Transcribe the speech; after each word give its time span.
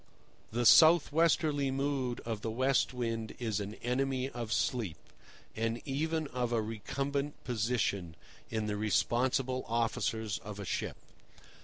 The 0.51 0.65
south 0.65 1.11
westerly 1.11 1.69
mood 1.69 2.21
of 2.21 2.41
the 2.41 2.49
West 2.49 2.91
Wind 2.91 3.35
is 3.37 3.59
an 3.59 3.75
enemy 3.83 4.31
of 4.31 4.51
sleep, 4.51 4.97
and 5.55 5.79
even 5.85 6.25
of 6.29 6.51
a 6.51 6.59
recumbent 6.59 7.43
position, 7.43 8.15
in 8.49 8.65
the 8.65 8.77
responsible 8.77 9.63
officers 9.67 10.39
of 10.39 10.59
a 10.59 10.65
ship. 10.65 10.97